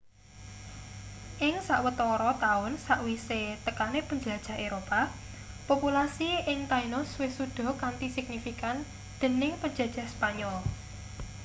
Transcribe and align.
ing 1.47 1.55
sawetara 1.67 2.31
taun 2.43 2.73
sakwise 2.85 3.41
tekane 3.65 3.99
penjelajah 4.09 4.55
eropa 4.67 5.01
populasi 5.69 6.29
ing 6.51 6.59
tainos 6.71 7.09
wis 7.21 7.31
suda 7.37 7.67
kanthi 7.81 8.07
signifikan 8.15 8.77
dening 9.21 9.53
penjajah 9.61 10.05
spanyol 10.13 10.55